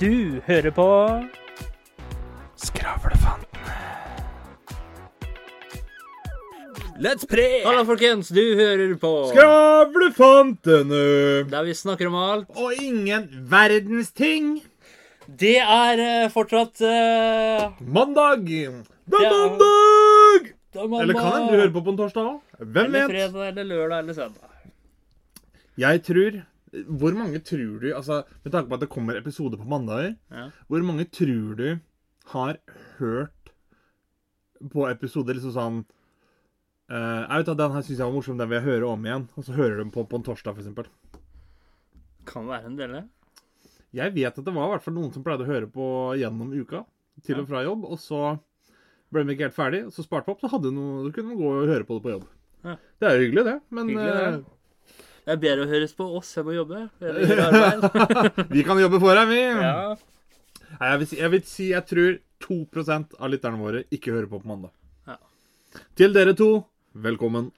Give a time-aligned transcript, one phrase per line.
[0.00, 0.86] Du hører på
[2.58, 3.50] Skravlefanten.
[7.02, 7.62] Let's pray!
[7.66, 8.28] Hallo, folkens.
[8.34, 11.02] Du hører på Skravlefantene!
[11.50, 12.50] Der vi snakker om alt.
[12.56, 14.56] Og ingen verdens ting.
[15.26, 18.44] Det er eh, fortsatt eh, Mandag.
[18.46, 19.30] Det er Ja.
[19.32, 20.50] mandag!
[20.74, 21.02] det er mandag.
[21.04, 22.40] Eller kan hende du hører på på en torsdag òg.
[22.60, 23.10] Hvem Eller vet?
[23.32, 24.50] fredag eller lørdag eller søndag.
[25.78, 26.42] Jeg tror
[26.88, 30.48] Hvor mange tror du altså, Med tanke på at det kommer episoder på mandager, Ja.
[30.68, 31.80] hvor mange tror du
[32.32, 32.56] har
[32.98, 33.52] hørt
[34.72, 35.78] på episoder liksom sånn
[36.90, 39.04] uh, Jeg vet at Den her syns jeg var morsom, den vil jeg høre om
[39.06, 39.28] igjen.
[39.36, 40.88] Og så hører den på på en torsdag, f.eks.
[42.24, 43.04] Kan være en del, det.
[43.94, 45.84] Jeg vet at det var i hvert fall noen som pleide å høre på
[46.18, 46.80] gjennom uka,
[47.22, 48.22] til og fra jobb, og så
[49.12, 51.30] ble de ikke helt ferdig, og så sparte vi opp, så hadde de noe, kunne
[51.30, 52.24] man gå og høre på det på jobb.
[52.64, 52.74] Ja.
[52.98, 54.53] Det er jo hyggelig, det, men Hyggelig, det.
[55.24, 56.82] Det er bedre å høres på oss enn å jobbe.
[58.54, 59.40] Vi kan jobbe for deg, vi.
[59.40, 59.94] ja.
[60.74, 62.56] Nei, jeg, vil si, jeg vil si jeg tror 2
[63.22, 64.74] av lytterne våre ikke hører på på mandag.
[65.06, 65.16] Ja.
[65.96, 66.50] Til dere to,
[66.92, 67.52] velkommen.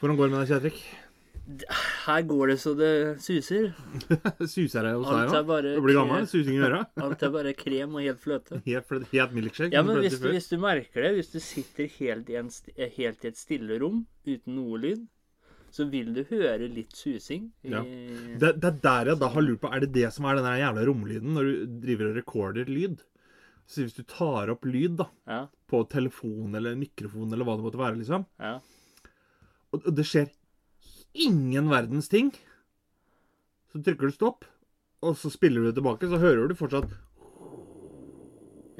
[0.00, 0.78] Hvordan går det med deg, Kjetrik?
[2.06, 2.92] Her går det så det
[3.22, 3.72] suser.
[4.46, 5.76] Suser det hos Alt deg er òg?
[5.76, 6.28] Du blir gammel?
[6.30, 6.84] Susing i øra?
[7.02, 8.60] Alt er bare krem og helt fløte.
[8.68, 9.72] Helt, fløte, helt milkshake?
[9.74, 12.48] Ja, men hvis du, hvis du merker det, hvis du sitter helt i, en,
[12.96, 15.02] helt i et stille rom uten noe lyd,
[15.72, 17.46] så vil du høre litt susing.
[17.64, 17.80] i- Ja.
[17.82, 20.44] Det, det er der jeg da har lurt på, er det det som er den
[20.60, 23.00] jævla romlyden når du driver og recorder lyd?
[23.66, 27.64] Så hvis du tar opp lyd da, Ja, på telefon eller mikrofon eller hva det
[27.64, 28.58] måtte være, liksom, ja.
[29.72, 30.28] og, og det skjer
[31.14, 32.32] ingen verdens ting,
[33.72, 34.44] så trykker du stopp,
[35.02, 36.90] og så spiller du det tilbake, så hører du fortsatt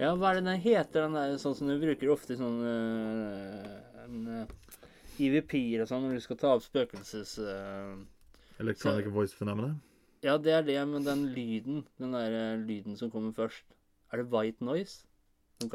[0.00, 4.04] Ja, hva er det den heter, den der sånn som du bruker ofte sånn øh,
[4.04, 4.46] en, øh,
[5.28, 7.36] IVP-er og sånn når du skal ta opp spøkelses...
[7.38, 8.02] Uh,
[8.62, 9.78] Electronic Voice Phenomenon.
[10.22, 13.64] ja, det er det, men den lyden, den der uh, lyden som kommer først,
[14.12, 15.02] er det white noise?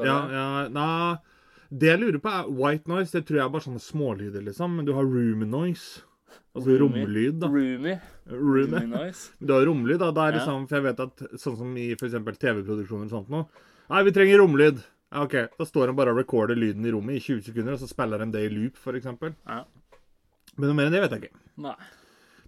[0.04, 0.86] Ja, ja, na,
[1.72, 4.76] det jeg lurer på er white noise, det tror jeg er bare sånne smålyder, liksom,
[4.78, 6.02] men du har room noise.
[6.56, 7.02] Altså Roomy.
[7.04, 7.48] romlyd, da.
[7.52, 7.94] Roomy.
[8.28, 9.30] Room, Roomy noise.
[9.40, 10.10] Du har romlyd, da.
[10.12, 10.38] Det er Ja.
[10.38, 13.42] liksom, For jeg vet at sånn som i eksempel TV-produksjoner og sånt nå
[13.88, 14.80] Nei, vi trenger romlyd.
[15.16, 15.32] OK.
[15.58, 18.20] Da står de bare og recorder lyden i rommet i 20 sekunder, og så spiller
[18.24, 19.34] de det i loop, eksempel.
[19.48, 19.62] Ja.
[20.58, 21.40] Men noe mer enn det vet jeg ikke.
[21.64, 21.74] Nei.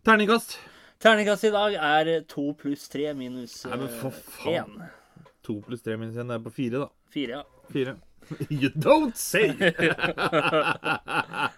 [0.05, 0.59] Terningkast.
[1.01, 4.77] Terningkast i dag er to pluss tre minus Nei, men for øh, faen.
[4.77, 5.27] én.
[5.47, 6.89] To pluss tre minus én, det er på fire, da.
[7.15, 7.67] Fire, ja.
[7.73, 7.97] Fire.
[8.53, 9.49] You don't say!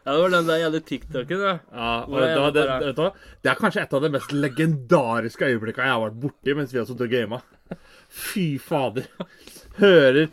[0.02, 1.52] Ja, det var den der jævla TikToken, da.
[1.72, 3.10] Ja, det, det bare- vet du hva?
[3.42, 6.80] det er kanskje et av de mest legendariske øyeblikkene jeg har vært borti mens vi
[6.80, 7.40] har sittet og gama.
[8.12, 9.06] Fy fader.
[9.78, 10.26] Hører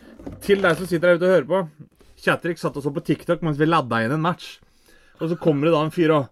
[0.43, 1.61] Til deg som sitter der ute og hører på.
[2.19, 4.57] Chatrik satt og så på TikTok mens vi ladda inn en match.
[5.19, 6.29] Og så kommer det da en fyr og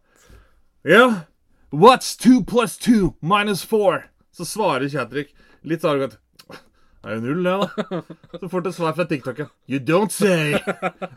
[0.87, 1.25] Ja,
[1.71, 4.05] what's two plus two minus four?
[4.31, 5.33] Så svarer Chatrik
[5.67, 6.17] litt så arrogant.
[6.47, 8.01] Det er jo null, det, da.
[8.41, 9.41] Så får du et svar fra TikTok.
[9.71, 10.57] You don't say.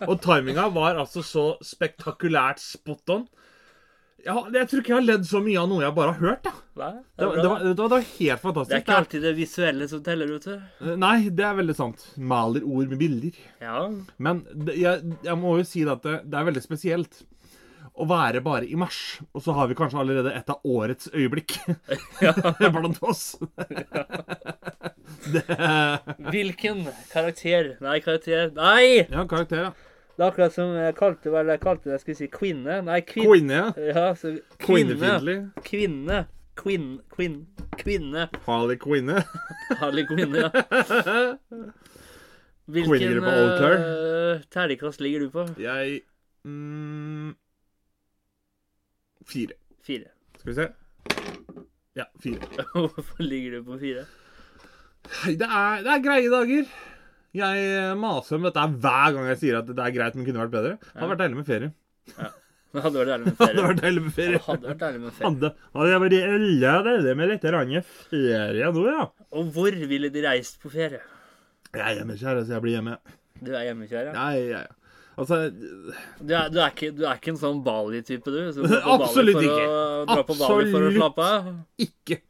[0.06, 3.24] Og timinga var altså så spektakulært spot on.
[4.24, 6.42] Ja, jeg tror ikke jeg har ledd så mye av noe jeg bare har hørt.
[6.44, 6.50] Da.
[6.80, 8.70] Nei, Det, var- det, var, det, var, det var helt fantastisk.
[8.70, 10.56] det er ikke alltid det visuelle som teller, vet du.
[11.00, 11.98] Nei, det er veldig sant.
[12.18, 13.34] Maler ord med bilder.
[13.64, 13.78] Ja.
[14.18, 14.42] Men
[14.76, 14.94] jeg,
[15.24, 17.22] jeg må jo si at det, det er veldig spesielt
[18.00, 21.56] å være bare i mars, og så har vi kanskje allerede et av årets øyeblikk
[22.76, 23.34] blant oss.
[26.30, 29.06] Hvilken karakter Nei, karakter Nei!
[29.10, 29.72] ja, karakter, ja.
[30.16, 32.80] Det er akkurat som jeg kalte hva jeg kalte det, jeg skulle si kvinne.
[32.86, 33.26] Nei, kvin...
[33.30, 33.66] Kvinne, ja.
[33.90, 34.66] Ja, så kvinne.
[34.66, 35.36] Kvinnefiendtlig.
[35.64, 36.18] Kvinne.
[36.60, 36.88] Kvinn...
[37.14, 37.38] Kvinn...
[37.80, 38.22] Kvinne.
[38.46, 39.22] Harley Quinne.
[39.80, 40.50] Harley Kvinne, ja.
[42.70, 45.48] Hvilken uh, terningkast ligger du på?
[45.58, 46.00] Jeg
[46.44, 47.34] mm,
[49.26, 49.56] Fire.
[49.82, 50.04] Fire.
[50.38, 50.68] Skal vi se.
[51.96, 52.38] Ja, fire.
[52.74, 54.04] Hvorfor ligger du på fire?
[55.26, 56.64] Det er, det er greie dager.
[57.36, 60.42] Jeg eh, maser om dette hver gang jeg sier at det er greit, men kunne
[60.42, 60.72] vært bedre.
[60.82, 61.70] Det hadde vært deilig med ferie.
[62.70, 63.54] Det hadde vært deilig med ferie.
[63.54, 64.40] hadde vært deilig med ferie.
[64.46, 65.28] hadde vært deilig med ferie.
[65.28, 67.46] Hadde, hadde jeg vært ille deilig med litt
[68.10, 69.06] ferie nå, ja.
[69.30, 71.00] Og hvor ville de reist på ferie?
[71.70, 72.98] Jeg er hjemmekjær, så jeg blir hjemme.
[73.40, 74.14] Du er hjemmekjær, ja?
[74.16, 74.76] Nei, ja, ja.
[75.20, 78.62] Altså, Du er, du er, ikke, du er ikke en sånn Bali-type, du?
[78.96, 79.66] Absolutt ikke.
[79.70, 80.74] Å Absolutt
[81.86, 82.20] ikke.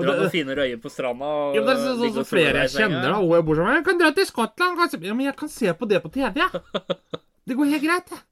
[0.00, 2.16] Og Dra noen fine røyer på stranda og Ja, men det er sånn så, som
[2.16, 3.18] så flere jeg kjenner, da.
[3.20, 3.76] Og jeg bor sammen.
[3.78, 4.78] Jeg kan dra til Skottland.
[4.80, 5.00] Kanskje.
[5.04, 6.48] Ja, men jeg kan se på det på TV, ja.
[7.50, 8.22] Det går helt greit, jeg.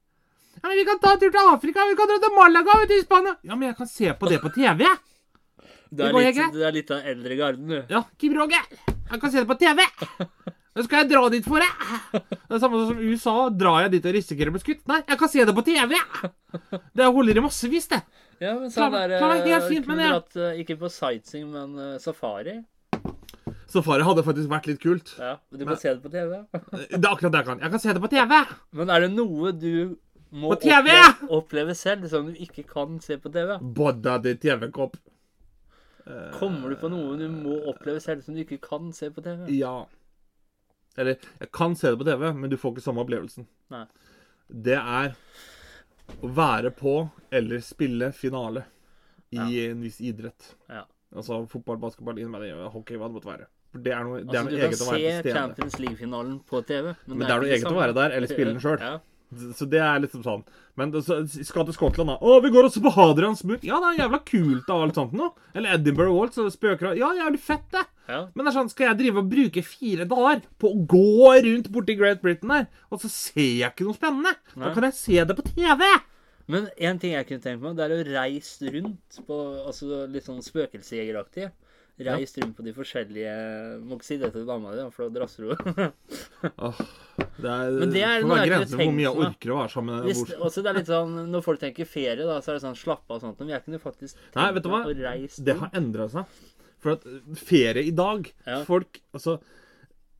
[0.59, 1.85] Ja, men vi kan ta en tur til Afrika.
[1.87, 3.33] Vi kan dra til Malaga ute i Spania.
[3.47, 4.83] Ja, men jeg kan se på det på TV.
[5.89, 6.53] Du er, Det går helt litt, greit.
[6.57, 7.77] du er litt av eldre garden, du.
[7.95, 8.65] Ja, Kim Roger.
[8.89, 9.85] Jeg kan se det på TV.
[10.77, 11.69] Nå skal jeg dra dit for det.
[12.29, 13.35] Det er samme som USA.
[13.51, 14.83] Drar jeg dit og risikerer å bli skutt?
[14.91, 15.95] Nei, jeg kan se det på TV.
[16.95, 18.03] Det holder i massevis, det.
[18.39, 21.95] Ja, men sånn er der klarer helt eh, dratt eh, ikke på sightseeing, men eh,
[21.99, 22.59] safari.
[23.69, 25.11] Safari hadde faktisk vært litt kult.
[25.19, 26.45] Ja, men Du Men- se det på TV.
[26.89, 27.59] Det er akkurat det jeg kan.
[27.59, 28.39] Jeg kan se det på TV!
[28.79, 29.97] Men er det noe du
[30.31, 30.95] må oppleve,
[31.29, 33.57] oppleve selv, som du ikke kan se på TV?
[33.61, 34.97] Bodda di TV-kopp.
[36.39, 39.45] Kommer du på noe du må oppleve selv, som du ikke kan se på TV?
[39.53, 39.85] Ja.
[40.97, 43.45] Eller, jeg kan se det på TV, men du får ikke samme opplevelsen.
[43.69, 43.85] Nei.
[44.49, 45.13] Det er
[46.21, 46.95] å være på
[47.31, 48.65] eller spille finale
[49.35, 50.55] i en viss idrett.
[50.69, 50.85] Ja.
[51.15, 53.47] Altså fotball, basketball, innvendig, hockey, hva det måtte være.
[53.69, 55.19] For det er noe, det er Altså, noe du kan eget å være se til
[55.19, 55.35] stede.
[55.37, 56.91] Champions League-finalen på TV.
[57.05, 58.85] Men det er noe ikke eget å være der, eller spille den selv.
[58.85, 58.93] Ja.
[59.29, 60.43] Så det er liksom sånn.
[60.79, 62.15] Men så, skal til Skottland, da.
[62.17, 63.59] Å, vi går også på Hadrians mur.
[63.65, 65.33] Ja, det er jævla kult og alt sånt noe.
[65.53, 67.85] Eller Edinburgh Waltz og spøker Ja, jævlig fett, det.
[68.09, 68.23] Ja.
[68.33, 71.69] Men det er sånn, skal jeg drive og bruke fire dager på å gå rundt
[71.73, 74.33] borti Great Britain der, og så ser jeg ikke noe spennende?
[74.55, 75.85] Da kan jeg se det på TV!
[76.49, 79.35] Men en ting jeg kunne tenkt meg, det er å reise rundt på
[79.69, 81.51] altså litt sånn spøkelsesjegeraktig.
[81.99, 83.31] Reist rundt på de forskjellige
[83.83, 85.57] Må ikke si det til dama di, for da drasser hun.
[87.39, 89.97] Det er, Men det er noe grenser for hvor mye jeg orker å være sammen
[89.97, 92.63] med Hvis, også det er litt sånn, Når folk tenker ferie, da, så er det
[92.63, 93.39] sånn slapp av og sånt.
[93.43, 94.81] Men jeg kunne faktisk tenkt Nei, vet du hva?
[94.85, 96.39] meg å reise Det har endra seg.
[96.79, 97.03] For at
[97.43, 98.61] ferie i dag Ja.
[98.67, 99.39] Folk Altså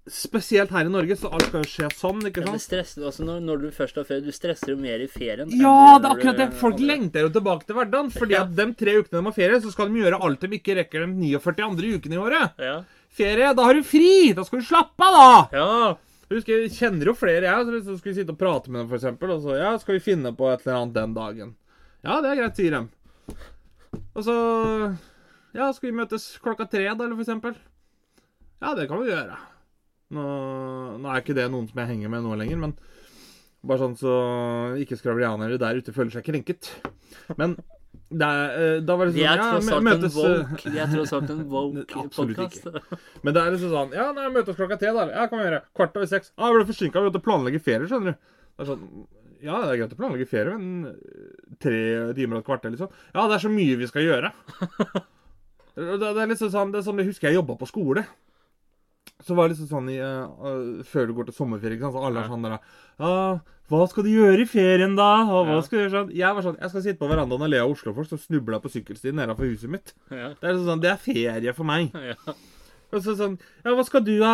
[0.10, 3.24] Spesielt her i Norge, så alt skal jo skje sånn, ikke Ja, men stresser, altså
[3.28, 5.52] når, når du først har ferie, du stresser jo mer i ferien.
[5.54, 6.48] Ja, det er akkurat det.
[6.52, 8.10] du- Folk lengter jo tilbake til hverdagen.
[8.18, 8.42] Fordi Ja.
[8.44, 11.06] at de tre ukene de har ferie, så skal de gjøre alt de ikke rekker
[11.06, 12.54] de 49 andre ukene i året.
[12.58, 12.76] Ja.
[13.10, 14.34] Ferie, da har du fri!
[14.34, 15.58] Da skal du slappe av, da!
[15.58, 15.98] ja.
[16.30, 17.84] Jeg husker, jeg kjenner jo flere, jeg.
[17.86, 20.30] Så vi sitte og prate med dem, for eksempel, Og så ja, skal vi finne
[20.38, 21.56] på et eller annet den dagen.
[22.06, 23.36] Ja, det er greit, sier de.
[24.16, 24.36] Og så
[25.58, 27.56] Ja, skal vi møtes klokka tre, da, eller for eksempel?
[28.62, 29.38] Ja, det kan vi gjøre.
[30.16, 30.24] Nå,
[31.04, 32.72] nå er ikke det noen som jeg henger med nå lenger, men
[33.62, 34.14] bare sånn så
[34.82, 36.72] ikke skravlianere der ute føler seg krenket.
[37.38, 37.58] Men
[38.10, 40.72] er, eh, da var det sånn er ja, tross mø- alt en møtes eh, woke,
[40.74, 42.96] er tross alt en woke Absolutt podcast.
[43.22, 45.04] Men det er liksom sånn Ja, nei, møtes klokka tre, da.
[45.14, 45.62] Ja, kan vi gjøre.
[45.78, 46.32] Kvart over seks.
[46.34, 47.04] Ja, jeg ble forsinka.
[47.04, 48.32] Vi måtte planlegge ferie, skjønner du.
[48.56, 48.88] Det er sånn
[49.46, 51.84] Ja, det er greit å planlegge ferie, men eh, tre
[52.18, 52.90] timer og et kvarter, liksom.
[53.14, 54.34] Ja, det er så mye vi skal gjøre.
[55.76, 58.08] det, det er liksom sånn Det er sånn jeg husker jeg jobba på skole.
[59.26, 62.06] Så var det liksom sånn i, uh, Før du går til sommerferie, ikke sant, så
[62.08, 62.54] alle er sånn der
[63.00, 63.40] Ja,
[63.70, 65.10] hva skal du gjøre i ferien, da?
[65.28, 65.62] Og hva Ja.
[65.66, 66.14] skal du gjøre sånn?
[66.16, 68.72] Jeg var sånn Jeg skal sitte på verandaen og le av oslofolk som snubla på
[68.72, 69.94] sykkelstien nedenfor huset mitt.
[70.10, 70.30] Ja.
[70.40, 71.92] Det er liksom sånn Det er ferie for meg.
[71.94, 72.16] Ja.
[72.90, 74.34] Og så sånn Ja, hva skal du da?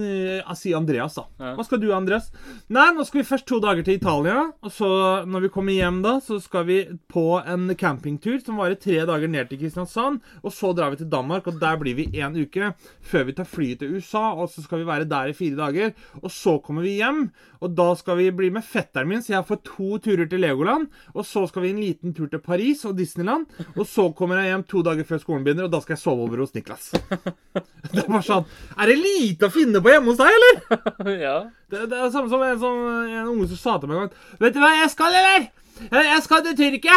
[0.00, 1.26] Jeg sier Andreas, da.
[1.56, 2.30] Hva skal du, Andreas?
[2.72, 4.36] Nei, nå skal vi først to dager til Italia.
[4.64, 4.88] Og så,
[5.28, 6.78] når vi kommer hjem, da, så skal vi
[7.10, 10.22] på en campingtur som varer tre dager ned til Kristiansand.
[10.42, 12.72] Og så drar vi til Danmark, og der blir vi én uke.
[13.04, 15.92] Før vi tar flyet til USA, og så skal vi være der i fire dager.
[16.22, 17.26] Og så kommer vi hjem,
[17.60, 20.88] og da skal vi bli med fetteren min, så jeg får to turer til Legoland.
[21.12, 23.50] Og så skal vi en liten tur til Paris og Disneyland.
[23.74, 26.28] Og så kommer jeg hjem to dager før skolen begynner, og da skal jeg sove
[26.28, 26.92] over hos Niklas.
[27.94, 28.46] Det var sånn
[28.80, 30.80] Er det lite å finne på hjemme hos deg, eller?
[31.26, 31.36] ja.
[31.68, 34.40] Det, det er samme som en, som en unge som sa til meg en gang
[34.40, 35.46] Vet du hva jeg skal, eller?
[35.90, 36.96] Jeg, skal til Tyrkia.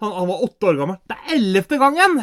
[0.00, 0.96] Han, han var åtte år gammel.
[1.10, 2.22] Det er ellevte gangen!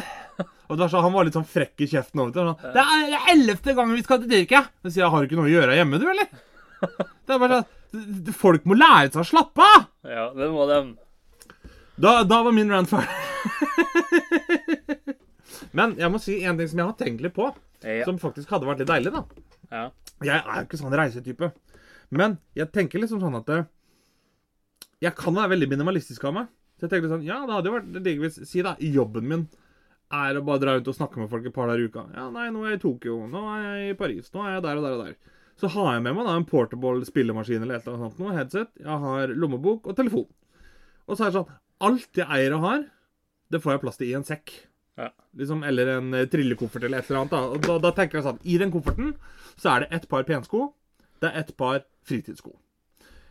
[0.68, 2.20] Og det var sånn, Han var litt sånn frekk i kjeften.
[2.20, 4.64] over til sånn, Det det er ellevte gangen vi skal til Tyrkia.
[4.82, 6.28] Så sier jeg, har du ikke noe å gjøre hjemme, du, eller?
[6.82, 9.86] Det er bare sånn, Folk må lære seg å slappe av!
[10.04, 10.82] ja, det må de.
[11.98, 13.08] Da, da var min rant ferdig.
[15.78, 17.48] Men jeg må si en ting som jeg har tenkt litt på,
[17.84, 18.04] Ja.
[18.08, 19.12] som faktisk hadde vært litt deilig.
[19.14, 19.24] da.
[19.70, 19.84] ja.
[20.26, 21.52] Jeg er jo ikke sånn reisetype.
[22.10, 23.50] Men jeg tenker liksom sånn at
[24.98, 26.48] Jeg kan være veldig minimalistisk av meg.
[26.78, 29.48] Så jeg tenker sånn, ja, det hadde jo vært digg hvis Si da, jobben min
[30.14, 32.06] er å bare dra ut og snakke med folk et par dager i uka.
[32.16, 34.64] Ja, nei, nå er jeg i Tokyo, nå er jeg i Paris, nå er jeg
[34.64, 35.16] der og der og der.
[35.58, 38.70] Så har jeg med meg da en portable spillemaskin eller et eller annet noe, headset,
[38.78, 40.28] jeg har lommebok og telefon.
[41.08, 42.80] Og så er det sånn Alt jeg eier og har,
[43.54, 44.50] det får jeg plass til i en sekk.
[44.98, 45.10] Ja.
[45.38, 47.34] Liksom, eller en eh, trillekoffert eller et eller annet.
[47.36, 47.42] Da.
[47.54, 49.12] Og da, da tenker jeg sånn I den kofferten
[49.58, 50.72] så er det ett par pensko.
[51.22, 52.52] Det er ett par fritidssko.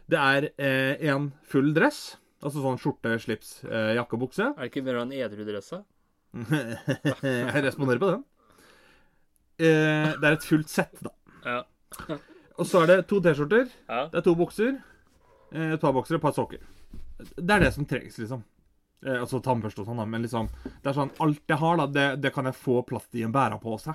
[0.08, 2.16] Det er eh, en full dress.
[2.44, 4.48] Altså sånn skjorte, slips, eh, jakke og bukse.
[4.54, 5.82] Er det ikke mer av en edru dress, da?
[7.26, 8.24] jeg responderer på den.
[9.58, 11.12] Eh, det er et fullt sett, da.
[11.48, 12.18] Ja.
[12.58, 13.68] Og så er det to T-skjorter.
[13.90, 14.04] Ja.
[14.12, 14.76] Det er to bukser.
[15.52, 16.62] eh, Et par boksere, et par sokker.
[17.18, 18.44] Det er det som trengs, liksom.
[19.06, 20.04] Eh, altså tannbørste og sånn.
[20.10, 20.48] Men liksom,
[20.82, 23.25] det er sånn Alt jeg har, da, det, det kan jeg få plass til i
[23.27, 23.94] en bærepose.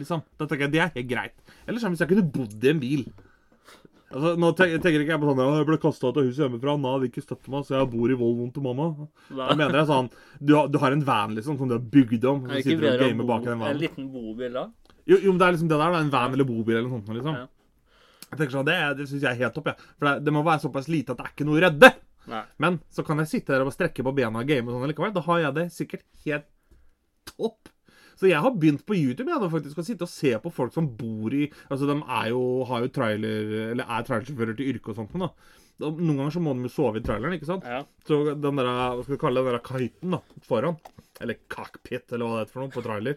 [0.00, 0.22] Liksom.
[0.40, 1.36] Da tenker jeg det er helt greit.
[1.66, 3.06] Ellers sånn hvis jeg kunne bodd i en bil.
[4.12, 6.42] Altså, Nå te- tenker ikke jeg på sånn at Jeg ble kasta ut av huset
[6.44, 6.74] hjemmefra.
[6.80, 8.90] Nav vil ikke støtte meg, så jeg bor i Volvoen til mamma.
[9.32, 12.26] Da mener jeg sånn Du har, du har en van liksom som du har bygd
[12.28, 12.44] om.
[12.44, 14.66] er det ikke bedre å bak i den bo, en liten bobil da?
[15.08, 16.02] Jo, jo, men det er liksom det der, da.
[16.04, 17.16] En van eller bobil eller noe sånt.
[17.16, 17.40] Liksom.
[17.40, 17.48] Ja.
[18.32, 19.72] Jeg tenker sånn, Det, det syns jeg er helt topp.
[19.72, 19.74] Ja.
[19.96, 21.90] For det, det må være såpass lite at det er ikke noe å redde.
[22.30, 22.42] Nei.
[22.62, 25.14] Men så kan jeg sitte der og strekke på bena og game og sånn likevel.
[25.16, 26.46] Da har jeg det sikkert helt
[27.32, 27.70] topp.
[28.20, 30.74] Så jeg har begynt på YouTube jeg, da, faktisk, å sitte og se på folk
[30.74, 34.92] som bor i Altså, de er jo, har jo trailer Eller er trailersjåfører til yrke
[34.92, 35.16] og sånt.
[35.16, 37.64] Da- Noen ganger så må de jo sove i traileren, ikke sant?
[37.66, 37.80] Ja.
[38.06, 40.76] Så den der, hva skal vi kalle det, den der kiten da, foran,
[41.24, 43.16] eller cockpit, eller hva det heter for noe, på trailer,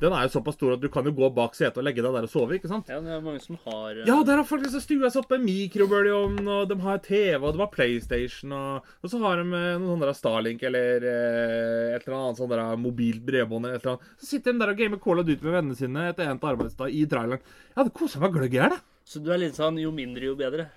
[0.00, 2.12] den er jo såpass stor at du kan jo gå bak setet og legge deg
[2.12, 2.90] der og sove, ikke sant?
[2.92, 5.46] ja, det er mange som har eh, Ja, der har faktisk stua seg opp en
[5.46, 9.68] mikrobølgeovn, og de har TV, og de har PlayStation, og, og så har de eh,
[9.80, 13.86] noen sånne der Starlink eller eh, et eller annet sånn der mobilt bredbånd eller et
[13.86, 14.12] eller annet.
[14.20, 16.92] Så sitter de der og gamer Call of Duty med vennene sine etter endt arbeidsdag
[16.92, 17.54] i traileren.
[17.72, 18.84] Jeg hadde kosa meg gløgg i hjel, jeg.
[19.06, 20.68] Så du er litt sånn jo mindre, jo bedre.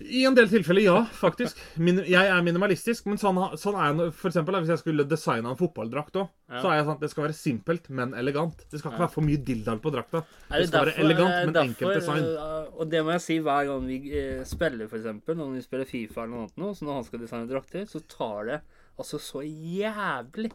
[0.00, 1.56] I en del tilfeller, ja, faktisk.
[1.80, 5.48] Min, jeg er minimalistisk, men sånn, sånn er jeg For eksempel, hvis jeg skulle designe
[5.48, 6.60] en fotballdrakt òg, Ja.
[6.62, 8.56] så er jeg sånn at det skal være simpelt, men elegant.
[8.70, 10.20] Det skal ikke være for mye dilldall på drakta.
[10.50, 12.24] Det, Det skal være elegant, er men derfor, enkelt design.
[12.24, 15.62] eh, og det må jeg si hver gang vi eh, spiller, for eksempel, når vi
[15.62, 18.60] spiller Fifa eller noe annet nå, så når han skal designe drakter, så tar det
[18.98, 20.52] altså så jævlig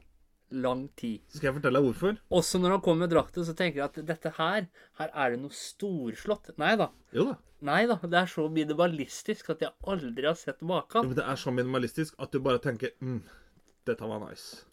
[0.51, 1.21] lang tid.
[1.31, 2.17] Skal jeg fortelle deg hvorfor.
[2.39, 4.67] Også når han kommer med drakter, så tenker jeg at dette her,
[4.99, 6.51] her er det noe storslått.
[6.61, 6.89] Nei da.
[7.15, 7.37] Jo da.
[7.71, 7.99] Nei da.
[8.01, 11.07] Det er så minimalistisk at jeg aldri har sett Jo, maken.
[11.11, 13.21] men Det er så minimalistisk at du bare tenker mm,
[13.87, 14.65] dette var nice.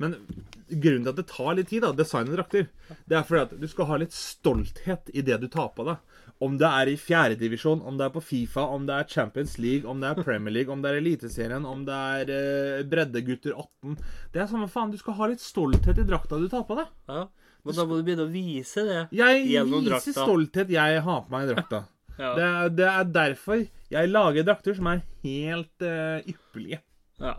[0.00, 0.18] Men
[0.68, 2.68] grunnen til at det tar litt tid, da, designe drakter,
[3.10, 6.20] det er fordi at du skal ha litt stolthet i det du tar på deg.
[6.42, 9.86] Om det er i fjerdedivisjon, om det er på Fifa, om det er Champions League,
[9.88, 13.94] om det er Premier League, om det er Eliteserien, om det er eh, breddegutter 18
[14.34, 14.90] Det er samme faen.
[14.90, 16.90] Du skal ha litt stolthet i drakta du tar på deg.
[17.08, 17.26] Ja.
[17.64, 19.00] Men da må du begynne å vise det.
[19.16, 21.84] Jeg Gjennom viser stolthet jeg har på meg i drakta.
[22.14, 22.28] Ja.
[22.38, 26.78] Det, er, det er derfor jeg lager drakter som er helt eh, ypperlige.
[27.18, 27.32] ja.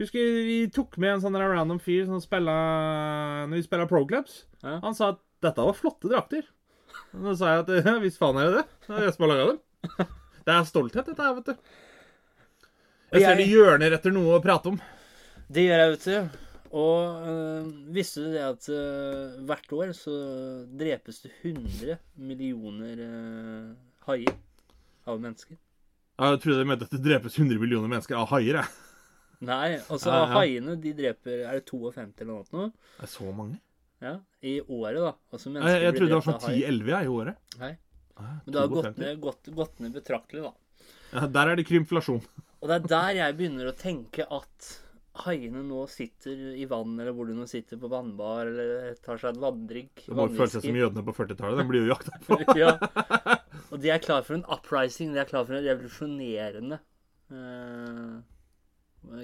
[0.00, 2.54] Husker vi tok med en sånn random fyr som spilla
[3.50, 4.46] Når vi spilla Pro Clubs.
[4.62, 4.78] Ja.
[4.84, 6.46] Han sa at dette var flotte drakter.
[7.16, 8.66] Og da sa jeg at visst faen er det det.
[8.86, 9.60] Det er jeg som har laga dem.
[10.40, 11.72] Det er stolthet, dette her, vet du.
[13.10, 14.78] Jeg ser det gjørner etter noe å prate om.
[15.50, 16.46] Det gjør jeg, vet du.
[16.80, 20.14] Og øh, visste du det at øh, hvert år så
[20.80, 23.72] drepes det 100 millioner øh,
[24.06, 24.36] haier
[25.10, 25.58] av mennesker?
[26.20, 28.62] Jeg trodde du mente at det drepes 100 millioner mennesker av haier.
[28.62, 28.89] jeg.
[29.40, 30.32] Nei, altså Ja, ja.
[30.36, 32.66] haiene de dreper Er det 52 eller noe sånt nå?
[32.98, 33.56] Det er så mange.
[34.00, 35.12] Ja, I året, da.
[35.32, 37.40] Altså Jeg, jeg jeg trodde det var sånn 10-11 jeg, i året.
[37.60, 37.72] Nei.
[38.20, 40.86] Ah, Men det har gått ned, gått, gått ned betraktelig, da.
[41.10, 42.22] Ja, der er det krymflasjon.
[42.60, 44.70] Og det er der jeg begynner å tenke at
[45.24, 49.34] haiene nå sitter i vann, eller hvor de nå sitter på vannbar, eller tar seg
[49.34, 50.04] en vanndrikk.
[50.06, 51.60] Det må jo føles som jødene på 40-tallet.
[51.60, 52.38] De blir jo jakta på.
[52.60, 52.74] ja.
[53.70, 55.12] Og de er klar for en uprising.
[55.16, 56.78] De er klar for en revolusjonerende
[57.32, 58.14] eh,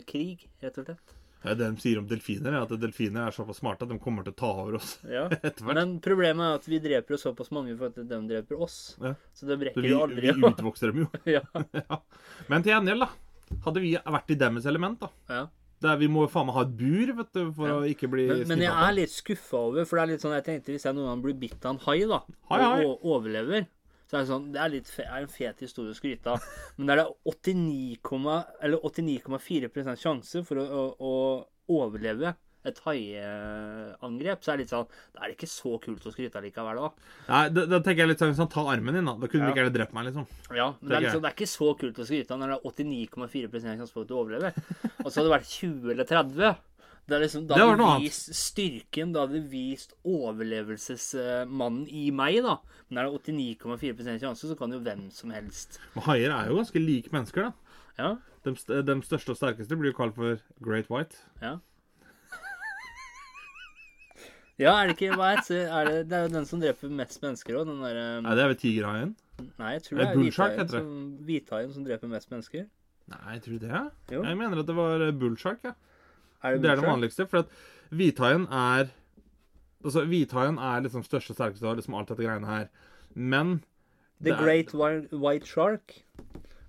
[0.07, 1.15] krig, rett og slett.
[1.47, 4.25] Er det de sier om delfiner, er at delfiner er såpass smarte at de kommer
[4.27, 5.27] til å ta over oss Ja.
[5.47, 5.77] etter hvert.
[5.79, 8.97] Men problemet er at vi dreper jo såpass mange for at de dreper oss.
[9.03, 9.13] Ja.
[9.37, 11.11] Så de Så vi, jo aldri vi utvokser dem jo.
[11.37, 11.45] ja.
[11.77, 12.01] ja.
[12.51, 13.61] Men til gjengjeld, da.
[13.69, 15.13] Hadde vi vært i deres element, da.
[15.31, 15.45] ja.
[15.85, 17.75] Der vi må jo faen meg ha et bur vet du, for Ja.
[17.77, 20.33] å ikke bli Men, men jeg er litt skuffa over, for det er litt sånn
[20.33, 22.87] jeg tenkte hvis jeg noen gang blir bitt av en hai, da, Hai, hai.
[22.89, 23.67] og overlever
[24.07, 26.45] så er det sånn, det er, litt er en fet historie å skryte av.
[26.79, 28.27] Men der er det 89,
[28.63, 31.15] eller 89,4 sjanse for å, å, å
[31.83, 32.37] overleve
[32.67, 36.41] et haiangrep, så er det litt sånn Da er det ikke så kult å skryte
[36.41, 36.89] av likevel, da.
[37.29, 39.47] Nei, da, da tenker jeg litt sånn Hvis han tar armen din, da Da kunne
[39.47, 39.51] Ja.
[39.51, 40.27] du ikke heller drept meg, liksom.
[40.51, 42.59] Ja, men det er, liksom, det er ikke så kult å skryte av når det
[42.59, 44.59] er 89,4% sjanse for at du overlever.
[45.05, 46.57] Og så hadde det vært 20 eller 30.
[47.07, 48.17] Det liksom, da Det var hadde noe annet.
[48.35, 52.57] styrken, da hadde vist overlevelsesmannen i meg, da.
[52.89, 56.59] Men er det 89,4% sjanse, så kan jo hvem som helst Men haier er jo
[56.59, 57.53] ganske like mennesker, da.
[57.97, 58.11] Ja.
[58.43, 58.55] De,
[58.91, 61.17] de største og sterkeste blir jo kalt for Great White.
[61.43, 61.57] Ja.
[64.57, 66.93] Ja, er det ikke hva er det, er det, det er jo den som dreper
[66.97, 69.11] mest mennesker òg, den derre Nei, det er vel tigerhaien?
[69.61, 70.87] Nei, jeg tror det er bullshark, hvithaien som,
[71.29, 72.63] hvithaien som dreper mest mennesker.
[73.13, 73.83] Nei, jeg tror det.
[74.15, 74.23] Jo.
[74.25, 75.75] Jeg mener at det var eh, bullshark, ja.
[76.47, 77.57] Er det, Det er det vanligste, for at
[77.91, 78.89] hvithaien er
[79.87, 82.69] Altså, hvithaien er liksom største sterkeste av liksom alt dette greiene her.
[83.15, 83.61] Men
[84.23, 85.93] The er- Great White Shark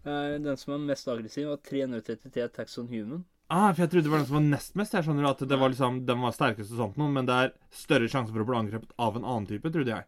[0.06, 3.24] er den som er mest aggressiv, og 333 attacks on human.
[3.50, 4.94] Ah, for jeg trodde det var den som var nest mest.
[4.94, 7.54] Jeg skjønner At det var liksom, den var sterkest og sånt noe, men det er
[7.72, 10.04] større sjanse for å bli angrepet av en annen type, trodde jeg.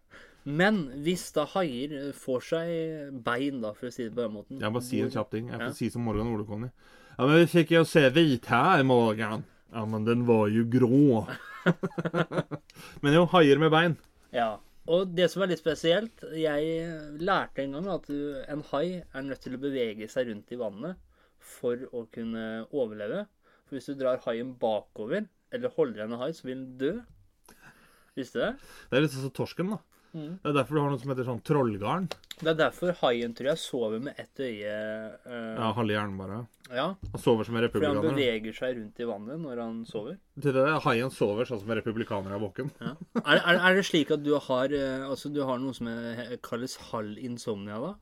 [0.45, 4.59] Men hvis da haier får seg bein, da, for å si det på den måten
[4.59, 5.47] Jeg bare sier en kjapp ting.
[5.49, 5.73] Jeg får Ja.
[5.73, 6.69] si som Morgan Olekonni.
[7.17, 9.43] Ja, men vi fikk jo se hvithai, Morgan.
[9.73, 11.25] Ja, men den var jo grå.
[13.03, 13.97] men jo, haier med bein.
[14.33, 14.57] Ja.
[14.89, 19.43] Og det som er litt spesielt Jeg lærte en gang at en hai er nødt
[19.43, 20.97] til å bevege seg rundt i vannet
[21.37, 23.27] for å kunne overleve.
[23.67, 26.93] For hvis du drar haien bakover, eller holder en hai, så vil den dø.
[28.17, 28.51] Visste du det?
[28.89, 29.79] Det er litt sånn som torsken, da.
[30.13, 30.39] Mm.
[30.41, 32.07] Det er derfor du har noe som heter sånn trollgarn.
[32.39, 36.37] Det er derfor haien tror jeg sover med ett øye eh, Ja, halve hjernen bare.
[36.71, 37.99] ja, Han sover som en republikaner.
[38.01, 40.17] fordi han beveger seg rundt i vannet når han sover.
[40.41, 42.71] Til det, Haien sover sånn som en republikaner er våken.
[42.81, 42.95] Ja.
[43.25, 45.89] Er, er, er det slik at du har eh, Altså du har noe som
[46.41, 47.93] kalles halv insomnia, da?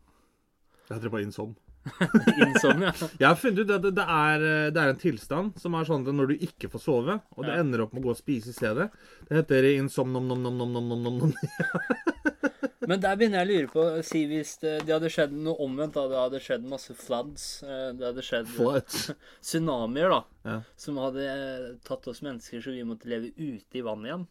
[0.87, 1.57] Det heter bare insom.
[2.47, 2.91] Insomnia?
[3.19, 5.87] Jeg har funnet ut at det, det, er, eh, det er en tilstand som er
[5.89, 7.61] sånn at når du ikke får sove, og det Ja.
[7.63, 8.89] ender opp med å gå og spise i stedet
[9.29, 11.33] Det heter insomnom-nom-nom-nom-nom-nom.
[12.87, 15.97] Men der begynner jeg å lure på Si hvis det, det hadde skjedd noe omvendt,
[15.97, 16.05] da.
[16.07, 17.47] Det hadde skjedd masse floods.
[17.67, 19.09] eh, Det hadde skjedd Floods.
[19.43, 20.21] tsunamier, da.
[20.47, 20.57] Ja.
[20.79, 24.23] Som hadde eh, tatt oss mennesker så vi måtte leve ute i vannet igjen.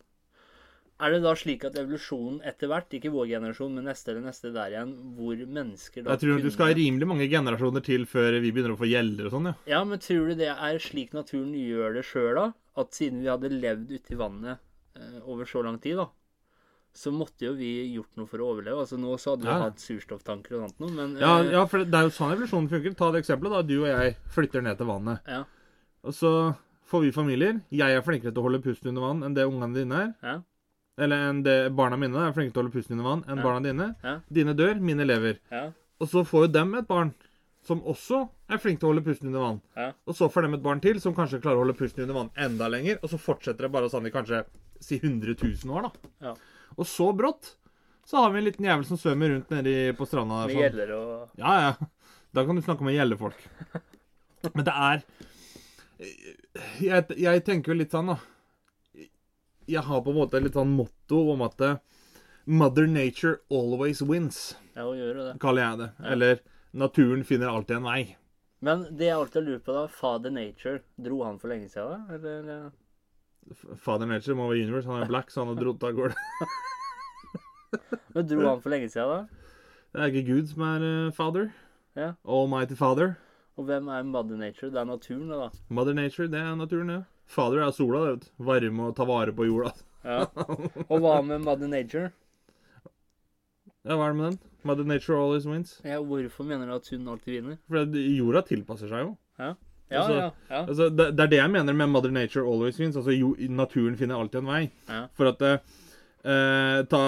[0.99, 4.49] Er det da slik at evolusjonen etter hvert, ikke vår generasjon, men neste eller neste
[4.55, 8.39] der igjen, hvor mennesker da Jeg tror du skal ha rimelig mange generasjoner til før
[8.41, 9.55] vi begynner å få gjeller og sånn, ja.
[9.75, 12.47] Ja, men tror du det er slik naturen gjør det sjøl, da?
[12.81, 14.59] At siden vi hadde levd ute i vannet
[14.97, 16.09] eh, over så lang tid, da,
[16.97, 18.81] så måtte jo vi gjort noe for å overleve.
[18.87, 19.59] Altså Nå så hadde vi Ja.
[19.67, 22.71] hatt surstofftanker og sånt noe, men Ja, eh, ja, for det er jo sånn evolusjonen
[22.73, 22.97] funker.
[22.97, 23.61] Ta det eksempelet, da.
[23.69, 25.21] Du og jeg flytter ned til vannet.
[25.29, 25.45] ja,
[26.05, 26.57] Og så
[26.89, 27.61] får vi familier.
[27.71, 30.15] Jeg er flinkere til å holde pusten under vann enn det ungene dine er.
[30.25, 30.39] ja,
[30.99, 31.43] Eller enn
[31.77, 33.43] barna mine er flinke til å holde pusten under vann enn Ja.
[33.45, 33.89] barna dine.
[34.03, 34.15] Ja.
[34.33, 35.39] Dine dør, mine lever.
[35.53, 37.13] ja, Og så får jo dem et barn
[37.67, 39.61] som også er flink til å holde pusten under vann.
[39.77, 39.93] ja.
[40.07, 42.31] Og så får dem et barn til som kanskje klarer å holde pusten under vann
[42.37, 42.99] enda lenger.
[43.03, 44.45] Og så fortsetter det bare sånn i kanskje
[44.81, 45.91] si 100 000 år, da.
[46.29, 46.35] Ja.
[46.79, 47.57] Og så brått
[48.07, 50.47] så har vi en liten jævel som svømmer rundt nedi på stranda.
[50.47, 50.63] Med sånn.
[50.63, 51.87] gjeller og Ja, ja.
[52.33, 53.37] Da kan du snakke om å gjelde folk.
[54.55, 55.03] Men det er
[56.81, 58.19] jeg, jeg tenker jo litt sånn, da.
[59.69, 61.77] Jeg har på en måte litt sånn motto om at eh,
[62.47, 65.33] Mother nature always wins, Ja, hun gjør det.
[65.43, 65.89] kaller jeg det.
[65.99, 66.05] Ja.
[66.13, 66.39] Eller
[66.73, 68.17] naturen finner alltid en vei.
[68.63, 72.15] Men det jeg alltid lurt på, da Father Nature, dro han for lenge siden, da?
[72.15, 72.71] Eller?
[73.83, 74.89] Father nature må være universe.
[74.91, 76.15] Han er black, så han har dratt av gårde.
[78.15, 79.27] Men dro han for lenge siden, da?
[79.93, 81.51] Det er ikke Gud som er eh, father.
[81.97, 82.13] Ja.
[82.25, 83.15] Almighty father.
[83.57, 84.71] Og hvem er Mother Nature?
[84.71, 85.49] Det er naturen, da.
[85.69, 87.01] Mother nature, det er naturen, ja.
[87.27, 88.31] Father er sola, det, vet du.
[88.47, 89.75] Varme og ta vare på jorda.
[90.07, 90.23] Ja.
[90.87, 92.13] Og hva med Mother Nature?
[93.87, 94.39] Ja, hva er det med den?
[94.67, 95.77] Mother nature always wins.
[95.87, 97.59] Ja, hvorfor mener du at hun alltid vinner?
[97.71, 99.15] For jorda tilpasser seg jo.
[99.39, 99.55] Ja,
[99.87, 100.61] Altså, ja, ja.
[100.65, 102.97] Altså, det, det er det jeg mener med Mother Nature always wins.
[102.99, 104.63] Altså, jo, naturen finner alltid en vei.
[104.91, 105.05] Ja.
[105.15, 105.77] For at eh,
[106.27, 107.03] eh, ta,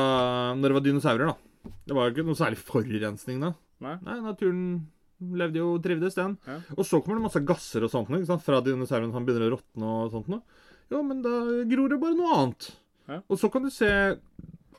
[0.55, 1.73] Når det var dinosaurer, da.
[1.89, 3.51] Det var jo ikke noe særlig forurensning da.
[3.83, 3.97] Nei.
[4.07, 4.63] Nei, naturen
[5.19, 6.37] levde jo og trivdes, den.
[6.47, 6.59] Ja.
[6.77, 8.45] Og så kommer det masse gasser og sånt noe, ikke sant?
[8.47, 10.43] fra dinosaurene som begynner å råtne og sånt noe.
[10.89, 11.35] Ja, men da
[11.69, 12.71] gror det bare noe annet.
[13.09, 13.23] Ja.
[13.27, 13.91] Og så kan du se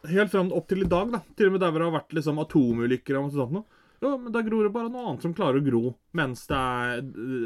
[0.10, 1.22] helt fram opp til i dag, da.
[1.38, 3.80] Til og med der hvor det har vært liksom atomulykker og sånt noe.
[4.00, 5.82] Ja, men da gror det bare noe annet som klarer å gro
[6.16, 7.02] mens det er,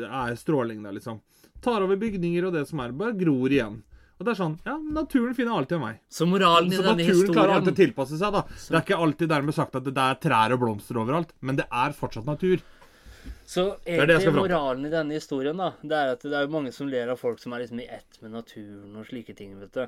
[0.06, 1.24] er stråling der, liksom.
[1.64, 2.94] Tar over bygninger og det som er.
[2.94, 3.82] Bare gror igjen.
[4.20, 5.96] Og det er sånn Ja, naturen finner alltid en vei.
[6.12, 8.44] Så moralen i Så denne naturen klarer alltid å tilpasse seg, da.
[8.46, 11.66] Det er ikke alltid dermed sagt at det er trær og blomster overalt, men det
[11.68, 12.62] er fortsatt natur.
[13.46, 17.12] Så egentlig moralen i denne historien, da, det er at det er mange som ler
[17.12, 19.88] av folk som er liksom i ett med naturen og slike ting, vet du.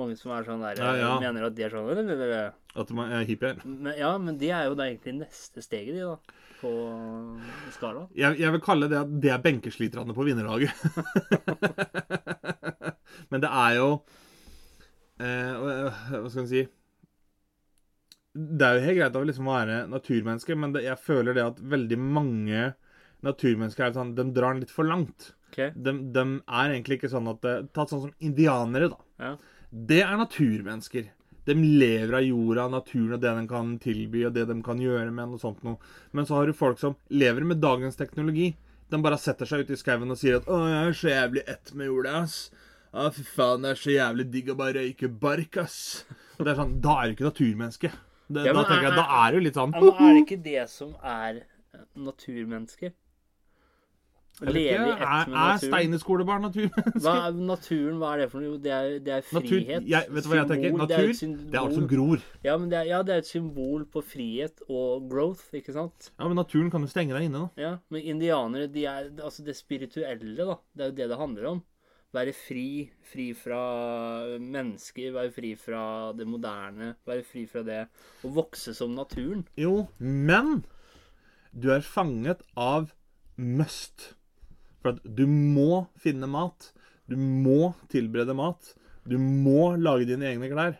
[0.00, 1.18] Mange som er sånn der Ja, ja.
[1.18, 2.52] Mener at de er sånn eller, eller, eller.
[2.78, 3.58] At man er hippier.
[3.64, 6.16] Men, Ja, men de er jo da egentlig neste steget, de, da.
[6.60, 6.70] På
[7.74, 8.04] skala.
[8.14, 10.70] Jeg, jeg vil kalle det at det er benkesliterne på vinnerlaget.
[13.30, 13.88] Men det er jo
[15.22, 15.52] eh,
[16.10, 16.62] Hva skal en si
[18.32, 21.62] Det er jo helt greit å liksom være naturmenneske, men det, jeg føler det at
[21.72, 22.72] veldig mange
[23.26, 25.32] naturmennesker er sånn, de drar den litt for langt.
[25.50, 25.72] Okay.
[25.74, 27.42] De, de er egentlig ikke sånn at
[27.74, 29.00] Tatt sånn som indianere, da.
[29.18, 29.32] Ja.
[29.70, 31.10] Det er naturmennesker.
[31.48, 35.10] De lever av jorda, naturen og det de kan tilby, og det de kan gjøre
[35.10, 35.80] med den og sånt noe.
[36.14, 38.52] Men så har du folk som lever med dagens teknologi.
[38.90, 41.42] De bare setter seg ut i skauen og sier at 'Å, jeg er så jævlig
[41.48, 42.50] ett med jorda, ass'.
[42.90, 46.04] Å, fy faen, det er så jævlig digg å bare røyke bark, ass.
[46.38, 47.90] Og det er sånn, Da er du ikke naturmenneske.
[48.30, 50.14] Det, Ja, da tenker jeg, er- da er det jo litt sånn Ja, men er
[50.14, 51.40] det ikke det som er
[51.96, 52.92] naturmennesker?
[54.40, 55.34] Leve i ett Er, naturen.
[55.36, 57.00] er steinerskolebarn naturmennesker?
[57.04, 58.56] Hva er naturen, hva er det for noe?
[58.64, 59.88] Det er, det er Natur, frihet.
[59.90, 60.76] jeg, vet du hva jeg tenker?
[60.80, 62.22] Natur, et det er alt som gror.
[62.46, 66.08] Ja, men det er, ja, det er et symbol på frihet og growth, ikke sant?
[66.16, 67.60] Ja, men naturen kan jo stenge deg inne, da.
[67.60, 70.56] Ja, Men indianere, de er altså det spirituelle, da.
[70.72, 71.60] Det er jo det det handler om.
[72.16, 72.90] Være fri.
[73.06, 73.60] Fri fra
[74.42, 75.12] mennesker.
[75.14, 75.82] Være fri fra
[76.18, 76.94] det moderne.
[77.06, 77.84] Være fri fra det.
[78.26, 79.44] Å vokse som naturen.
[79.60, 80.64] Jo, men
[81.50, 82.90] du er fanget av
[83.38, 84.12] must.
[84.82, 86.72] For at du må finne mat.
[87.10, 88.74] Du må tilberede mat.
[89.06, 90.78] Du må lage dine egne klær.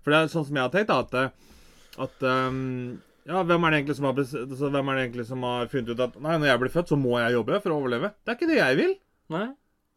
[0.00, 3.66] For det er sånn som jeg har tenkt, da, at, eh, at um, Ja, hvem
[3.66, 6.16] er, det egentlig som har, altså, hvem er det egentlig som har funnet ut at
[6.24, 8.12] Nei, når jeg blir født, så må jeg jobbe for å overleve?
[8.24, 8.94] Det er ikke det jeg vil.
[9.34, 9.48] Nei?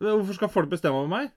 [0.03, 1.33] Hvorfor skal folk bestemme over meg?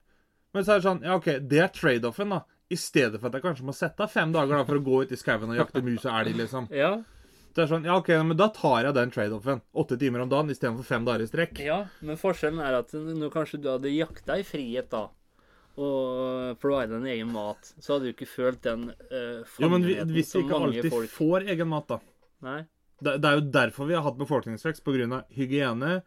[0.55, 2.43] Men så er det sånn Ja, OK, det er trade-offen, da.
[2.67, 5.03] I stedet for at jeg kanskje må sette av fem dager da, for å gå
[5.05, 6.67] ut i skauen og jakte mus og elg, liksom.
[6.83, 6.97] Ja,
[7.55, 9.61] Det er sånn, ja ok, men da tar jeg den trade-offen.
[9.71, 11.61] Åtte timer om dagen istedenfor fem dager i strekk.
[11.63, 15.07] ja, men forskjellen er at nå kanskje du hadde jakta i frihet, da,
[15.77, 19.95] og provida en egen mat, så hadde du ikke følt den uh, Jo, men vi,
[20.11, 21.99] hvis vi ikke alltid folk får egen mat, da.
[22.45, 22.59] Nei.
[22.97, 24.81] Det, det er jo derfor vi har hatt befolkningsvekst.
[24.85, 25.21] Pga.
[25.37, 25.99] hygiene,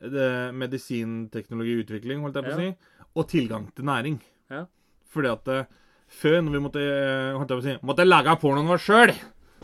[0.00, 2.56] medisinteknologiutvikling, holdt jeg på å Ja.
[2.56, 2.76] si,
[3.16, 4.20] og tilgang til næring.
[4.50, 4.66] Ja.
[5.08, 5.64] Fordi at eh,
[6.08, 9.14] før, når vi måtte, eh, holdt jeg på å si, måtte lage pornoen vår sjøl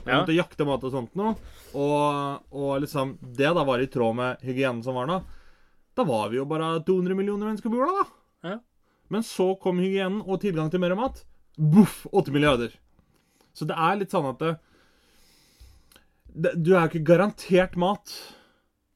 [0.06, 0.20] Ja.
[0.24, 1.36] måtte jakte mat og sånt noe.
[1.74, 5.22] Og, og liksom Det da var i tråd med hygienen som var da.
[5.94, 8.06] Da var vi jo bare 200 millioner mennesker på jorda, da.
[8.50, 8.58] Ja.
[9.10, 11.24] Men så kom hygienen og tilgang til mer mat.
[11.58, 12.06] Boff!
[12.12, 12.72] 8 milliarder.
[13.52, 14.58] Så det er litt sånn at det,
[16.34, 18.34] det, Du er jo ikke garantert mat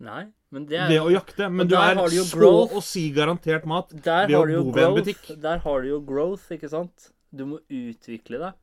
[0.01, 2.77] Nei, men det ved å jakte, men du er du så growth.
[2.79, 5.27] å si garantert mat Der ved å bo ved en butikk.
[5.43, 7.11] Der har du jo growth, ikke sant?
[7.37, 8.55] Du må utvikle deg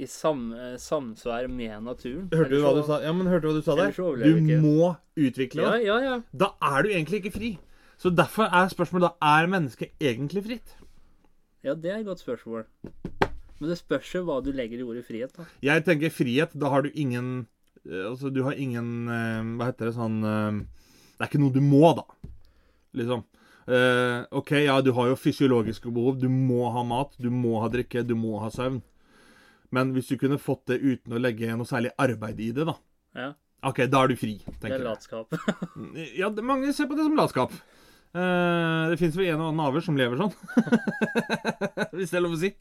[0.00, 2.28] i sam, eh, samsvær med naturen.
[2.32, 3.00] Hørte du hva du sa?
[3.04, 3.92] Ja, men hørte du hva du sa der?
[3.92, 4.60] Du ikke.
[4.60, 5.86] må utvikle deg.
[5.88, 6.14] ja, ja.
[6.16, 6.20] ja.
[6.32, 7.50] Da er du egentlig ikke fri.
[8.00, 10.76] Så derfor er spørsmålet da er mennesket egentlig fritt.
[11.64, 12.64] Ja, det er et godt spørsmål.
[13.60, 15.44] Men det spørs jo hva du legger i ordet frihet, da.
[15.64, 17.46] Jeg tenker frihet, da har du ingen
[17.84, 20.20] eh, Altså, du har ingen eh, Hva heter det sånn
[21.20, 22.30] Det er ikke noe du må, da.
[22.96, 23.26] Liksom.
[23.68, 26.16] Eh, OK, ja, du har jo fysiologiske behov.
[26.16, 28.78] Du må ha mat, du må ha drikke, du må ha søvn.
[29.68, 32.74] Men hvis du kunne fått det uten å legge noe særlig arbeid i det, da
[33.14, 33.28] Ja,
[33.68, 35.36] OK, da er du fri, det er latskap.
[36.18, 37.52] Ja, det, mange ser på det som latskap.
[38.16, 40.32] Eh, det fins vel en og annen aver som lever sånn.
[41.94, 42.54] Hvis det er lov å si.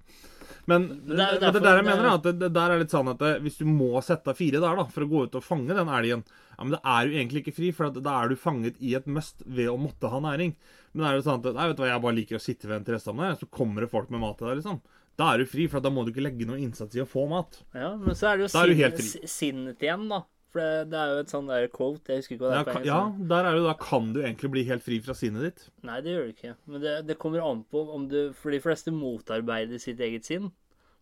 [0.70, 3.10] Men det, er men det der jeg mener, er at det, der er litt sånn
[3.12, 5.46] at det, hvis du må sette av fire der da, for å gå ut og
[5.46, 8.30] fange den elgen, ja, men det er jo egentlig ikke fri, for at da er
[8.30, 10.54] du fanget i et must ved å måtte ha næring.
[10.94, 12.68] Men det er jo sånn at nei, vet du hva, jeg bare liker å sitte
[12.70, 14.82] ved en trestamme så kommer det folk med mat til deg, liksom.
[15.20, 17.26] Da er du fri, for da må du ikke legge noe innsats i å få
[17.28, 17.58] mat.
[17.76, 19.08] Ja, men så er det jo Da du sinn- helt fri.
[19.24, 20.22] s- sinnet igjen, da.
[20.50, 22.88] For det, det er jo et sånn der quote, jeg husker ikke hva det er
[22.88, 25.66] Ja, ja, der er jo da kan du egentlig bli helt fri fra sinnet ditt.
[25.86, 26.54] Nei, det gjør du ikke.
[26.66, 30.50] Men det, det kommer an på om du For de fleste motarbeider sitt eget sinn.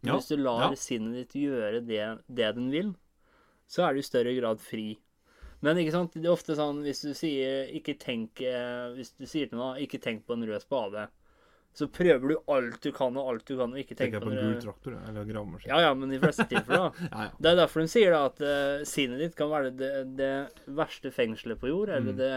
[0.02, 0.72] Men Ja, hvis du lar ja.
[0.78, 2.92] sinnet ditt gjøre det, det den vil,
[3.72, 4.98] så er du i større grad fri.
[5.66, 9.26] Men ikke sant, det er ofte sånn hvis du sier ikke tenk eh, Hvis du
[9.26, 11.08] sier til noen ikke tenk på en rød spade,
[11.78, 14.32] så prøver du alt du kan og alt du kan, og ikke tenke Tenker på
[14.32, 15.70] på en gul traktor eller gravemaskin.
[15.70, 17.08] Ja ja, men i fleste tilfeller, da.
[17.12, 17.34] Ja, ja.
[17.38, 20.32] Det er derfor hun sier da at uh, sinnet ditt kan være det, det
[20.80, 22.32] verste fengselet på jord, eller det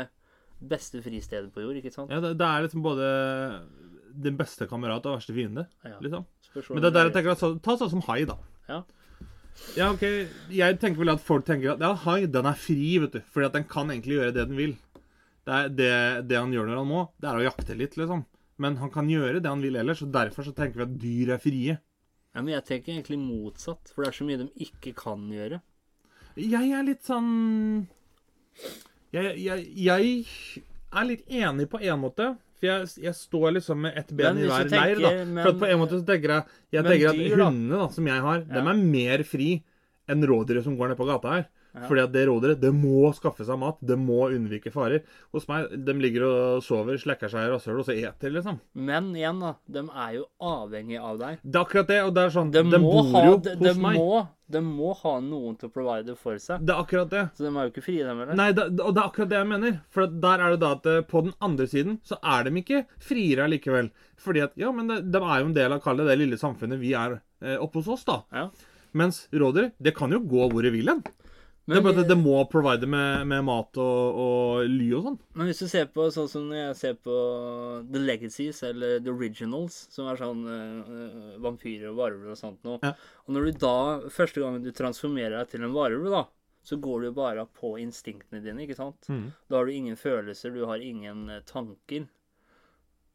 [0.61, 2.11] beste fristedet på jord, ikke sant?
[2.11, 2.19] Mm.
[2.19, 3.09] Ja, det, det er liksom både
[4.29, 5.65] den beste kamerat og verste fiende.
[5.87, 5.97] Ja.
[6.05, 6.27] liksom.
[6.69, 8.37] Men det er der jeg tenker at, så- Ta sånn som hai, da.
[8.69, 8.83] Ja.
[9.77, 10.03] Ja, ok,
[10.55, 13.21] Jeg tenker vel at folk tenker at ja, hai den er fri, vet du.
[13.33, 14.77] Fordi at den kan egentlig gjøre det den vil.
[15.47, 15.93] Det, er det,
[16.29, 18.25] det han gjør når han må, det er å jakte litt, liksom.
[18.61, 21.33] Men han kan gjøre det han vil ellers, og derfor så tenker vi at dyr
[21.37, 21.79] er frie.
[22.35, 25.63] Ja, men jeg tenker egentlig motsatt, for det er så mye de ikke kan gjøre.
[26.39, 27.89] Jeg er litt sånn
[29.11, 30.13] Jeg, jeg, jeg
[30.95, 32.29] er litt enig på en måte.
[32.61, 35.01] For jeg, jeg står liksom med ett ben i hver leir.
[35.01, 35.11] da.
[35.25, 36.45] men- For på en måte så tenker jeg
[36.77, 38.55] Jeg tenker dyr, at hundene da, som jeg har, Ja.
[38.55, 39.49] dem er mer fri
[40.09, 41.49] enn rådyret som går ned på gata her.
[41.75, 41.85] Ja.
[41.87, 43.79] Fordi at det rådyret det må skaffe seg mat.
[43.85, 45.05] Det må unnvike farer.
[45.35, 48.59] Hos meg de ligger og sover, slekker seg i rasshøl og så eter, liksom.
[48.75, 51.41] Men igjen, da, de er jo avhengig av deg.
[51.45, 52.03] Det er akkurat det.
[52.09, 54.01] Og det er sånn De, De, bor ha, jo de, hos de, meg.
[54.01, 56.65] må, de må ha noen til å provide for seg.
[56.67, 57.25] Det er akkurat det.
[57.39, 58.39] Så de er jo ikke frie, dem heller.
[58.41, 59.79] Nei, det, og det er akkurat det jeg mener.
[59.95, 62.83] For der er det da at eh, på den andre siden så er de ikke
[63.05, 63.93] friere allikevel.
[64.21, 66.41] Fordi at ja, men de, de er jo en del av kall det det lille
[66.41, 68.21] samfunnet vi er eh, oppe hos oss, da.
[68.35, 68.49] Ja.
[68.97, 71.05] Mens rådyr, det kan jo gå hvor det vil hen.
[71.69, 75.19] Det er bare at det må provide med, med mat og, og ly og sånn.
[75.39, 77.15] men hvis du ser på sånn som jeg ser på
[77.87, 82.81] The Legacies, eller The Originals, som er sånn uh, vampyrer og varulver og sånt noe
[82.83, 82.95] Ja.
[83.27, 83.77] Og når du da,
[84.11, 86.25] første gangen du transformerer deg til en varulv, da,
[86.67, 89.07] så går du bare på instinktene dine, ikke sant?
[89.09, 89.29] Mm.
[89.49, 92.09] Da har du ingen følelser, du har ingen eh, tanker.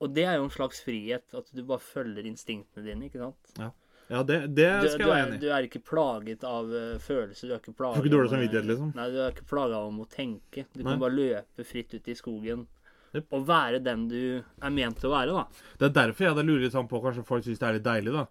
[0.04, 3.52] Og det er jo en slags frihet, at du bare følger instinktene dine, ikke sant?
[3.60, 3.70] Ja,
[4.06, 5.42] det, det skal du, jeg være enig i.
[5.42, 7.50] du er ikke plaget av uh, følelser.
[7.50, 8.92] Du er ikke plaget ikke dårlig av, eh, samvittighet, liksom?
[9.00, 10.66] Nei, du er ikke plaga av om å tenke.
[10.74, 10.92] Du Nei.
[10.92, 12.68] kan bare løpe fritt ut i skogen.
[13.16, 13.28] Yep.
[13.34, 15.72] Og være den du er ment til å være, da.
[15.80, 17.88] Det er derfor jeg da lurer litt sånn på Kanskje folk syns det er litt
[17.88, 18.26] deilig, da.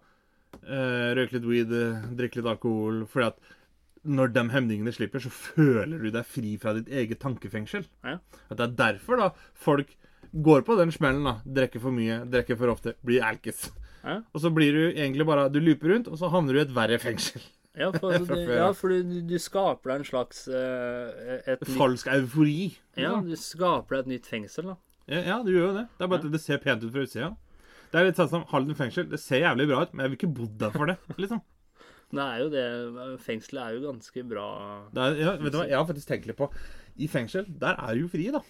[0.61, 3.03] Uh, røyke litt weed, eh, drikke litt alkohol.
[3.11, 3.53] Fordi at
[4.05, 7.87] når de hemningene slipper, så føler du deg fri fra ditt eget tankefengsel.
[8.05, 8.19] Ja.
[8.47, 9.91] At det er derfor da folk
[10.31, 11.25] går på den smellen.
[11.27, 13.67] da Drikker for mye, drikker for ofte, blir alkis.
[14.05, 14.19] Ja.
[14.31, 16.75] Og så blir du egentlig bare Du looper rundt, og så havner du i et
[16.75, 17.43] verre fengsel.
[17.75, 22.07] Ja, for, du, ja, for du, du skaper deg en slags eh, et nytt, Falsk
[22.07, 22.69] eufori.
[22.95, 24.75] Ja, du skaper deg et nytt fengsel, da.
[25.11, 25.83] Ja, ja, du gjør jo det.
[25.97, 27.33] Det er bare at det ser pent ut fra utsida.
[27.91, 29.09] Det er litt sånn som Halden fengsel.
[29.11, 30.95] Det ser jævlig bra ut, men jeg vil ikke bodd der for det.
[31.25, 31.43] liksom.
[32.15, 32.65] Det er jo det.
[33.25, 34.47] Fengselet er jo ganske bra.
[34.95, 36.47] Er, ja, vet du hva, Jeg har faktisk tenkt litt på
[36.95, 38.41] I fengsel, der er du jo fri, da.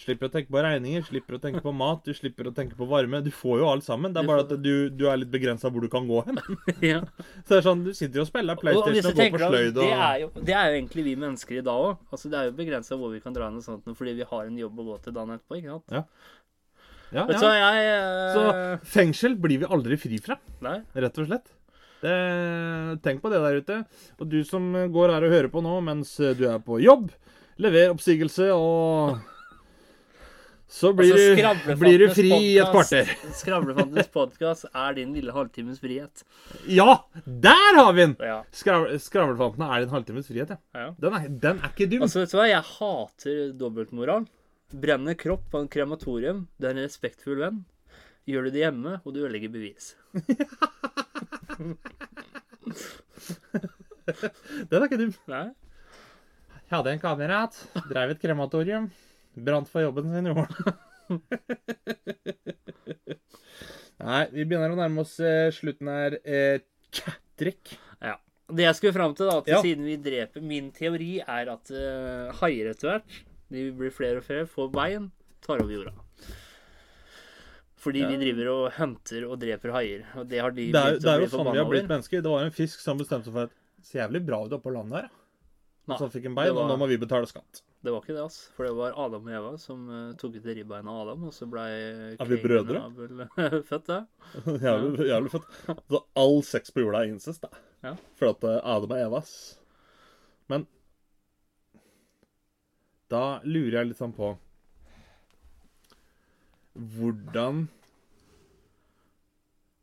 [0.00, 2.86] Slipper å tenke på regninger, slipper å tenke på mat, du slipper å tenke på
[2.88, 3.18] varme.
[3.20, 4.14] Du får jo alt sammen.
[4.14, 6.40] Det er bare at du, du er litt begrensa hvor du kan gå hen.
[6.92, 7.02] ja.
[7.42, 9.74] Så det er sånn, Du sitter jo og spiller PlayStation og, og går på sløyd
[9.74, 11.98] og det, er jo, det er jo egentlig vi mennesker i dag òg.
[12.08, 14.48] Altså, det er jo begrensa hvor vi kan dra inn og sånt, fordi vi har
[14.48, 15.58] en jobb å gå til dagen etterpå.
[15.60, 15.98] ikke sant?
[15.98, 16.04] ja,
[17.10, 17.40] Ja, ja.
[17.42, 18.36] Så, jeg uh...
[18.36, 20.78] Så fengsel blir vi aldri fri fra, Nei.
[20.96, 21.50] rett og slett.
[22.00, 22.14] Det,
[23.04, 23.82] tenk på det der ute.
[24.16, 27.10] Og du som går her og hører på nå mens du er på jobb,
[27.60, 29.20] lever oppsigelse og
[30.70, 33.32] Så blir, Altså, du, blir du fri i et podcast- kvarter.
[33.40, 36.22] Skravlefantenes podkast er din lille halvtimes frihet.
[36.70, 36.92] Ja!
[37.26, 38.14] Der har vi den!
[38.22, 38.36] Ja.
[38.54, 40.60] Skravlefantene er din halvtimes frihet, ja.
[40.78, 40.92] ja.
[41.02, 42.04] Den er, den er ikke dum.
[42.06, 42.46] Altså, vet du hva?
[42.52, 44.28] Jeg hater dobbeltmoral.
[44.70, 46.44] Brenner kropp på en krematorium.
[46.60, 47.64] Du er en respektfull venn.
[48.30, 49.96] Gjør du det hjemme, og du ødelegger bevis.
[54.70, 55.12] Den er ikke dum.
[55.30, 55.44] Nei?
[56.70, 57.58] Jeg hadde en kamerat.
[57.90, 58.86] Drev et krematorium.
[59.36, 61.20] Brant for jobben sin, gjorde han.
[64.00, 66.16] Nei, vi begynner å nærme oss eh, slutten her.
[66.24, 66.60] Eh,
[66.94, 67.74] Chatrick.
[68.00, 68.14] Ja.
[68.50, 69.60] Det jeg skulle fram til, da, at Ja.
[69.62, 73.18] siden vi dreper Min teori er at uh, haier etter hvert,
[73.52, 75.10] de blir flere og flere, får bein,
[75.44, 75.92] tar over jorda.
[77.80, 80.02] Fordi vi driver og hunter og dreper haier.
[80.20, 82.20] Og det har de Det er, det er jo sånn vi har blitt mennesker.
[82.24, 84.72] Det var en fisk som bestemte seg for at det ser jævlig bra ut oppå
[84.74, 85.06] landet her.
[85.08, 85.16] ja.
[85.88, 87.62] Nei, Så fikk en bein, var- og nå må vi betale skatt.
[87.80, 88.50] Det var ikke det, altså.
[88.56, 91.46] For det var Adam og Eva som eh, tok ut ribbeina av Adam, og så
[91.48, 91.70] blei
[92.12, 92.82] Er vi brødre?
[92.90, 94.02] Abel født, da.
[94.66, 95.48] jævlig, jævlig født.
[95.88, 97.62] Så all sex på jorda er incest, da.
[97.86, 97.94] Ja.
[98.20, 99.32] For at eh, Adam og Evas.
[100.52, 100.66] Men
[103.10, 104.34] da lurer jeg litt sånn på
[106.78, 107.64] Hvordan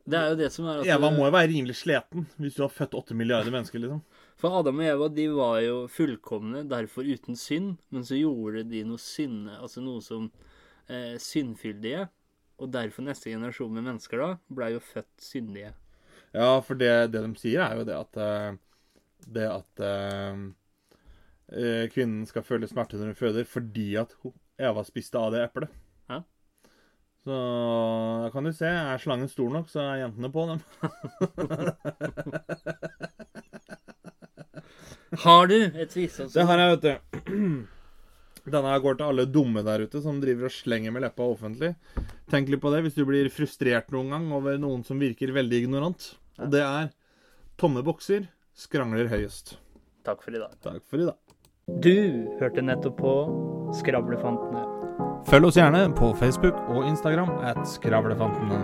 [0.07, 2.61] Det er jo det som er at Eva må jo være rimelig sliten hvis du
[2.63, 4.05] har født åtte milliarder mennesker, liksom.
[4.37, 7.79] For Adam og Eva de var jo fullkomne, derfor uten synd.
[7.89, 10.29] Men så gjorde de noe synde, altså noe som
[10.89, 12.05] eh, syndfyldige.
[12.61, 15.73] Og derfor neste generasjon med mennesker da blei jo født syndige.
[16.35, 18.57] Ja, for det, det de sier, er jo det at eh,
[19.37, 20.33] Det at eh,
[21.57, 24.13] eh, kvinnen skal føle smerte når hun føder fordi at
[24.57, 25.69] Eva spiste av det eplet.
[26.09, 26.21] Ja.
[27.25, 27.33] Så
[28.23, 30.59] da kan du se, er slangen stor nok, så er jentene på dem.
[35.15, 36.33] Har du et visdomsord?
[36.35, 37.67] Det har jeg, vet du.
[38.47, 41.73] Denne her går til alle dumme der ute som driver og slenger med leppa offentlig.
[42.31, 45.61] Tenk litt på det hvis du blir frustrert noen gang over noen som virker veldig
[45.65, 46.13] ignorant.
[46.39, 46.91] Og det er
[47.59, 49.57] tomme bokser skrangler høyest.
[50.07, 50.55] Takk for i dag.
[50.63, 51.19] Takk for i dag.
[51.83, 53.13] Du hørte nettopp på
[53.75, 54.63] Skravlefantene.
[55.27, 58.61] Følg oss gjerne på Facebook og Instagram at Skravlefantene.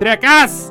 [0.00, 0.62] Prekes!